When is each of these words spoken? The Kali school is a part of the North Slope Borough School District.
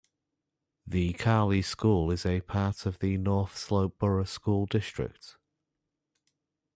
The 0.87 1.13
Kali 1.13 1.61
school 1.61 2.09
is 2.09 2.25
a 2.25 2.41
part 2.41 2.87
of 2.87 2.97
the 2.97 3.19
North 3.19 3.55
Slope 3.55 3.99
Borough 3.99 4.23
School 4.23 4.65
District. 4.65 5.37